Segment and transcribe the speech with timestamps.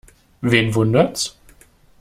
[0.41, 1.37] Wen wundert's?